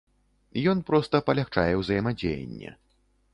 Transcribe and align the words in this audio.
Ён 0.71 0.81
проста 0.87 1.21
палягчае 1.27 1.67
ўзаемадзеянне. 1.81 2.75